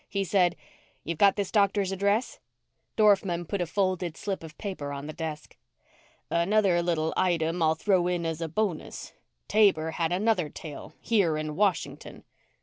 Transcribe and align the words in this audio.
He 0.09 0.23
said, 0.23 0.55
"You've 1.03 1.19
got 1.19 1.35
this 1.35 1.51
doctor's 1.51 1.91
address?" 1.91 2.39
Dorfman 2.97 3.45
put 3.47 3.61
a 3.61 3.67
folded 3.67 4.17
slip 4.17 4.43
of 4.43 4.57
paper 4.57 4.91
on 4.91 5.05
the 5.05 5.13
desk. 5.13 5.55
"Another 6.31 6.81
little 6.81 7.13
item 7.15 7.61
I'll 7.61 7.75
throw 7.75 8.07
in 8.07 8.25
as 8.25 8.41
a 8.41 8.47
bonus. 8.49 9.13
Taber 9.47 9.91
had 9.91 10.11
another 10.11 10.49
tail 10.49 10.95
here 11.01 11.37
in 11.37 11.55
Washington." 11.55 12.23